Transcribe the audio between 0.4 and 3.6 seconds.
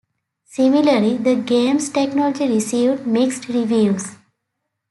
Similarly, the game's technology received mixed